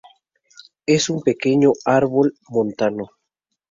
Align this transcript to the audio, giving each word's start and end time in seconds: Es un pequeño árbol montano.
Es 0.87 1.11
un 1.11 1.21
pequeño 1.21 1.73
árbol 1.85 2.33
montano. 2.49 3.11